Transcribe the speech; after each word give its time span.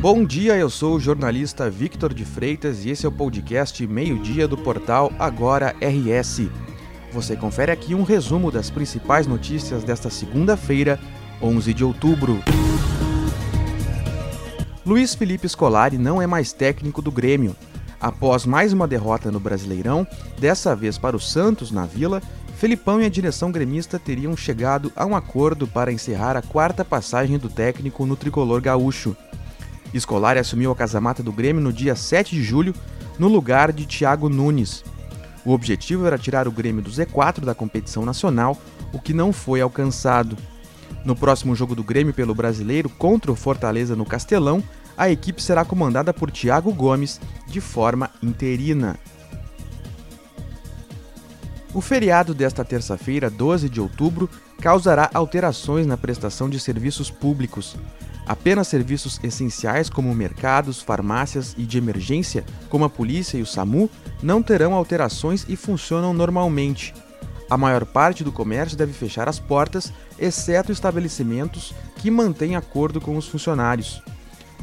Bom 0.00 0.24
dia, 0.24 0.56
eu 0.56 0.70
sou 0.70 0.94
o 0.94 0.98
jornalista 0.98 1.68
Victor 1.68 2.14
de 2.14 2.24
Freitas 2.24 2.86
e 2.86 2.88
esse 2.88 3.04
é 3.04 3.08
o 3.10 3.12
podcast 3.12 3.86
Meio-Dia 3.86 4.48
do 4.48 4.56
portal 4.56 5.12
Agora 5.18 5.76
RS. 5.78 6.48
Você 7.12 7.36
confere 7.36 7.70
aqui 7.70 7.94
um 7.94 8.02
resumo 8.02 8.50
das 8.50 8.70
principais 8.70 9.26
notícias 9.26 9.84
desta 9.84 10.08
segunda-feira, 10.08 10.98
11 11.42 11.74
de 11.74 11.84
outubro. 11.84 12.42
Luiz 14.86 15.14
Felipe 15.14 15.46
Scolari 15.46 15.98
não 15.98 16.22
é 16.22 16.26
mais 16.26 16.50
técnico 16.50 17.02
do 17.02 17.12
Grêmio. 17.12 17.54
Após 18.00 18.46
mais 18.46 18.72
uma 18.72 18.88
derrota 18.88 19.30
no 19.30 19.38
Brasileirão, 19.38 20.06
dessa 20.38 20.74
vez 20.74 20.96
para 20.96 21.14
o 21.14 21.20
Santos 21.20 21.70
na 21.70 21.84
Vila, 21.84 22.22
Felipão 22.56 23.02
e 23.02 23.04
a 23.04 23.10
direção 23.10 23.52
gremista 23.52 23.98
teriam 23.98 24.34
chegado 24.34 24.90
a 24.96 25.04
um 25.04 25.14
acordo 25.14 25.66
para 25.66 25.92
encerrar 25.92 26.38
a 26.38 26.42
quarta 26.42 26.86
passagem 26.86 27.36
do 27.36 27.50
técnico 27.50 28.06
no 28.06 28.16
tricolor 28.16 28.62
gaúcho. 28.62 29.14
Scolari 29.98 30.38
assumiu 30.38 30.70
a 30.70 30.76
casamata 30.76 31.22
do 31.22 31.32
Grêmio 31.32 31.62
no 31.62 31.72
dia 31.72 31.96
7 31.96 32.34
de 32.34 32.42
julho, 32.42 32.74
no 33.18 33.26
lugar 33.26 33.72
de 33.72 33.86
Thiago 33.86 34.28
Nunes. 34.28 34.84
O 35.44 35.52
objetivo 35.52 36.06
era 36.06 36.18
tirar 36.18 36.46
o 36.46 36.52
Grêmio 36.52 36.82
do 36.82 36.90
Z4 36.90 37.40
da 37.40 37.54
competição 37.54 38.04
nacional, 38.04 38.56
o 38.92 39.00
que 39.00 39.14
não 39.14 39.32
foi 39.32 39.60
alcançado. 39.60 40.36
No 41.04 41.16
próximo 41.16 41.56
jogo 41.56 41.74
do 41.74 41.82
Grêmio 41.82 42.12
pelo 42.12 42.34
Brasileiro 42.34 42.88
contra 42.88 43.32
o 43.32 43.36
Fortaleza 43.36 43.96
no 43.96 44.04
Castelão, 44.04 44.62
a 44.96 45.10
equipe 45.10 45.42
será 45.42 45.64
comandada 45.64 46.12
por 46.12 46.30
Thiago 46.30 46.72
Gomes 46.72 47.20
de 47.46 47.60
forma 47.60 48.10
interina. 48.22 48.98
O 51.72 51.80
feriado 51.80 52.34
desta 52.34 52.64
terça-feira, 52.64 53.30
12 53.30 53.68
de 53.68 53.80
outubro, 53.80 54.28
causará 54.60 55.10
alterações 55.14 55.86
na 55.86 55.96
prestação 55.96 56.48
de 56.48 56.60
serviços 56.60 57.10
públicos. 57.10 57.76
Apenas 58.26 58.68
serviços 58.68 59.18
essenciais 59.24 59.90
como 59.90 60.14
mercados, 60.14 60.80
farmácias 60.80 61.54
e 61.58 61.64
de 61.64 61.78
emergência, 61.78 62.44
como 62.68 62.84
a 62.84 62.90
polícia 62.90 63.38
e 63.38 63.42
o 63.42 63.46
SAMU, 63.46 63.90
não 64.22 64.42
terão 64.42 64.74
alterações 64.74 65.44
e 65.48 65.56
funcionam 65.56 66.12
normalmente. 66.12 66.94
A 67.50 67.56
maior 67.56 67.84
parte 67.84 68.22
do 68.22 68.30
comércio 68.30 68.78
deve 68.78 68.92
fechar 68.92 69.28
as 69.28 69.40
portas, 69.40 69.92
exceto 70.16 70.70
estabelecimentos 70.70 71.74
que 71.96 72.10
mantêm 72.10 72.54
acordo 72.54 73.00
com 73.00 73.16
os 73.16 73.26
funcionários. 73.26 74.00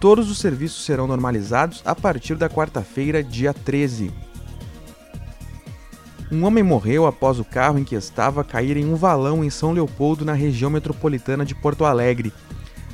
Todos 0.00 0.30
os 0.30 0.38
serviços 0.38 0.84
serão 0.84 1.08
normalizados 1.08 1.82
a 1.84 1.94
partir 1.94 2.36
da 2.36 2.48
quarta-feira, 2.48 3.20
dia 3.24 3.52
13. 3.52 4.27
Um 6.30 6.44
homem 6.44 6.62
morreu 6.62 7.06
após 7.06 7.38
o 7.38 7.44
carro 7.44 7.78
em 7.78 7.84
que 7.84 7.94
estava 7.94 8.44
cair 8.44 8.76
em 8.76 8.84
um 8.84 8.94
valão 8.94 9.42
em 9.42 9.48
São 9.48 9.72
Leopoldo, 9.72 10.26
na 10.26 10.34
região 10.34 10.70
metropolitana 10.70 11.42
de 11.42 11.54
Porto 11.54 11.86
Alegre. 11.86 12.34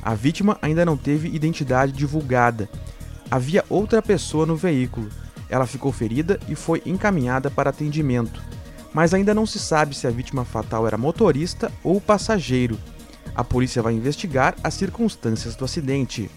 A 0.01 0.15
vítima 0.15 0.57
ainda 0.61 0.85
não 0.85 0.95
teve 0.95 1.27
identidade 1.27 1.91
divulgada. 1.91 2.69
Havia 3.29 3.65
outra 3.69 4.01
pessoa 4.01 4.45
no 4.45 4.55
veículo. 4.55 5.09
Ela 5.49 5.65
ficou 5.65 5.91
ferida 5.91 6.39
e 6.47 6.55
foi 6.55 6.81
encaminhada 6.85 7.51
para 7.51 7.71
atendimento. 7.71 8.41
Mas 8.93 9.13
ainda 9.13 9.33
não 9.33 9.45
se 9.45 9.59
sabe 9.59 9.93
se 9.93 10.07
a 10.07 10.11
vítima 10.11 10.45
fatal 10.45 10.87
era 10.87 10.97
motorista 10.97 11.69
ou 11.83 11.99
passageiro. 11.99 12.77
A 13.35 13.43
polícia 13.43 13.81
vai 13.81 13.93
investigar 13.93 14.55
as 14.63 14.75
circunstâncias 14.75 15.57
do 15.57 15.65
acidente. 15.65 16.31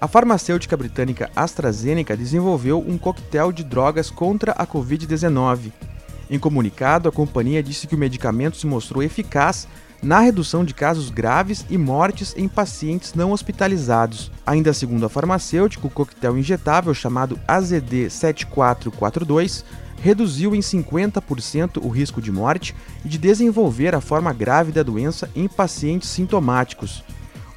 A 0.00 0.06
farmacêutica 0.06 0.76
britânica 0.76 1.28
AstraZeneca 1.34 2.16
desenvolveu 2.16 2.78
um 2.78 2.96
coquetel 2.96 3.50
de 3.50 3.64
drogas 3.64 4.10
contra 4.10 4.52
a 4.52 4.64
Covid-19. 4.64 5.72
Em 6.30 6.38
comunicado, 6.38 7.08
a 7.08 7.12
companhia 7.12 7.60
disse 7.60 7.88
que 7.88 7.96
o 7.96 7.98
medicamento 7.98 8.56
se 8.56 8.64
mostrou 8.64 9.02
eficaz 9.02 9.66
na 10.00 10.20
redução 10.20 10.64
de 10.64 10.72
casos 10.72 11.10
graves 11.10 11.66
e 11.68 11.76
mortes 11.76 12.32
em 12.36 12.46
pacientes 12.46 13.12
não 13.14 13.32
hospitalizados. 13.32 14.30
Ainda 14.46 14.72
segundo 14.72 15.04
a 15.04 15.08
farmacêutica, 15.08 15.88
o 15.88 15.90
coquetel 15.90 16.38
injetável 16.38 16.94
chamado 16.94 17.36
AZD7442 17.48 19.64
reduziu 20.00 20.54
em 20.54 20.60
50% 20.60 21.84
o 21.84 21.88
risco 21.88 22.22
de 22.22 22.30
morte 22.30 22.72
e 23.04 23.08
de 23.08 23.18
desenvolver 23.18 23.96
a 23.96 24.00
forma 24.00 24.32
grave 24.32 24.70
da 24.70 24.84
doença 24.84 25.28
em 25.34 25.48
pacientes 25.48 26.08
sintomáticos. 26.08 27.02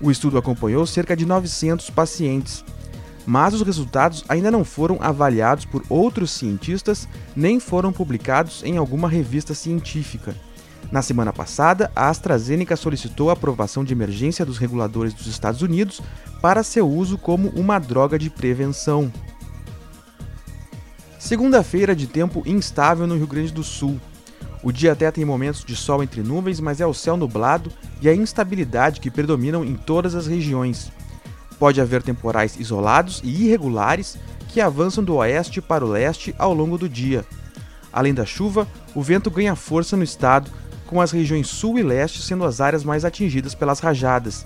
O 0.02 0.10
estudo 0.10 0.38
acompanhou 0.38 0.86
cerca 0.86 1.16
de 1.16 1.26
900 1.26 1.90
pacientes, 1.92 2.66
mas 3.26 3.54
os 3.54 3.62
resultados 3.62 4.26
ainda 4.28 4.50
não 4.50 4.66
foram 4.66 4.98
avaliados 5.00 5.64
por 5.66 5.84
outros 5.88 6.32
cientistas 6.32 7.08
nem 7.36 7.60
foram 7.60 7.94
publicados 7.94 8.64
em 8.64 8.78
alguma 8.78 9.08
revista 9.08 9.54
científica. 9.54 10.36
Na 10.92 11.02
semana 11.02 11.32
passada, 11.32 11.92
a 11.96 12.10
AstraZeneca 12.10 12.76
solicitou 12.76 13.30
a 13.30 13.34
aprovação 13.34 13.84
de 13.84 13.94
emergência 13.94 14.46
dos 14.46 14.58
reguladores 14.58 15.14
dos 15.14 15.28
Estados 15.28 15.62
Unidos 15.62 16.02
para 16.42 16.64
seu 16.64 16.90
uso 16.90 17.18
como 17.18 17.50
uma 17.50 17.80
droga 17.80 18.18
de 18.18 18.30
prevenção. 18.30 19.12
Segunda-feira 21.20 21.96
de 21.96 22.08
tempo 22.08 22.42
instável 22.46 23.06
no 23.06 23.16
Rio 23.16 23.28
Grande 23.28 23.54
do 23.54 23.64
Sul. 23.64 24.02
O 24.64 24.72
dia 24.72 24.92
até 24.92 25.10
tem 25.10 25.26
momentos 25.26 25.66
de 25.66 25.76
sol 25.76 26.04
entre 26.04 26.22
nuvens, 26.22 26.60
mas 26.60 26.80
é 26.80 26.86
o 26.86 26.94
céu 26.94 27.18
nublado 27.18 27.72
e 28.02 28.08
a 28.08 28.16
instabilidade 28.16 29.00
que 29.00 29.10
predominam 29.10 29.66
em 29.66 29.76
todas 29.76 30.14
as 30.14 30.28
regiões. 30.28 30.92
Pode 31.58 31.82
haver 31.82 32.04
temporais 32.04 32.60
isolados 32.60 33.22
e 33.24 33.46
irregulares 33.46 34.18
que 34.48 34.62
avançam 34.62 35.04
do 35.04 35.16
oeste 35.16 35.62
para 35.62 35.86
o 35.86 35.90
leste 35.90 36.36
ao 36.38 36.54
longo 36.54 36.78
do 36.78 36.88
dia. 36.88 37.26
Além 37.92 38.14
da 38.14 38.26
chuva, 38.26 38.68
o 38.94 39.02
vento 39.02 39.32
ganha 39.32 39.56
força 39.56 39.98
no 39.98 40.04
estado, 40.04 40.52
com 40.86 41.02
as 41.02 41.12
regiões 41.12 41.48
sul 41.48 41.80
e 41.80 41.84
leste 41.84 42.22
sendo 42.22 42.44
as 42.44 42.62
áreas 42.62 42.84
mais 42.84 43.04
atingidas 43.06 43.56
pelas 43.56 43.80
rajadas. 43.80 44.46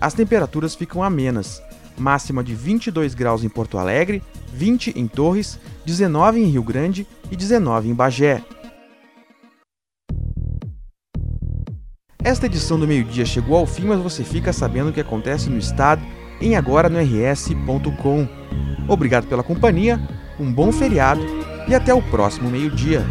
As 0.00 0.14
temperaturas 0.14 0.74
ficam 0.74 1.02
amenas, 1.02 1.62
máxima 1.96 2.42
de 2.42 2.54
22 2.54 3.14
graus 3.14 3.44
em 3.44 3.48
Porto 3.48 3.78
Alegre, 3.78 4.22
20 4.52 4.98
em 4.98 5.06
Torres, 5.06 5.58
19 5.84 6.40
em 6.40 6.46
Rio 6.46 6.62
Grande 6.62 7.06
e 7.30 7.36
19 7.36 7.88
em 7.88 7.94
Bagé. 7.94 8.42
Esta 12.24 12.46
edição 12.46 12.78
do 12.80 12.88
meio-dia 12.88 13.26
chegou 13.26 13.54
ao 13.54 13.66
fim, 13.66 13.84
mas 13.84 14.00
você 14.00 14.24
fica 14.24 14.50
sabendo 14.50 14.88
o 14.88 14.92
que 14.94 15.00
acontece 15.00 15.50
no 15.50 15.58
estado 15.58 16.02
em 16.40 16.56
agora 16.56 16.88
no 16.88 16.98
rs.com. 16.98 18.26
Obrigado 18.88 19.26
pela 19.26 19.42
companhia, 19.42 20.00
um 20.40 20.50
bom 20.50 20.72
feriado 20.72 21.20
e 21.68 21.74
até 21.74 21.92
o 21.92 22.00
próximo 22.00 22.50
meio-dia. 22.50 23.04